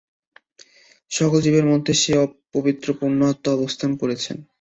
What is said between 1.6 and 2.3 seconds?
মধ্যে সেই